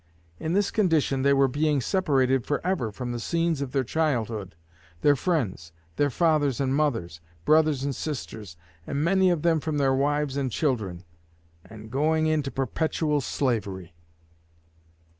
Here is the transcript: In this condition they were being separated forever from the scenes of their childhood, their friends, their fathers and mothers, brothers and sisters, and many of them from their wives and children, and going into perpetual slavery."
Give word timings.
In 0.39 0.53
this 0.53 0.71
condition 0.71 1.21
they 1.21 1.31
were 1.31 1.47
being 1.47 1.79
separated 1.79 2.43
forever 2.43 2.91
from 2.91 3.11
the 3.11 3.19
scenes 3.19 3.61
of 3.61 3.71
their 3.71 3.83
childhood, 3.83 4.55
their 5.01 5.15
friends, 5.15 5.71
their 5.97 6.09
fathers 6.09 6.59
and 6.59 6.73
mothers, 6.75 7.21
brothers 7.45 7.83
and 7.83 7.95
sisters, 7.95 8.57
and 8.87 9.03
many 9.03 9.29
of 9.29 9.43
them 9.43 9.59
from 9.59 9.77
their 9.77 9.93
wives 9.93 10.37
and 10.37 10.51
children, 10.51 11.03
and 11.63 11.91
going 11.91 12.25
into 12.25 12.49
perpetual 12.49 13.21
slavery." 13.21 13.93